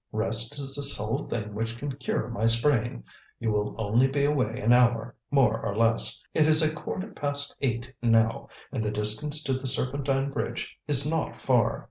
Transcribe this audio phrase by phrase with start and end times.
[0.11, 3.03] Rest is the sole thing which can cure my sprain.
[3.39, 6.19] You will only be away an hour, more or less.
[6.33, 11.07] It is a quarter past eight now, and the distance to the Serpentine bridge is
[11.07, 11.79] not far.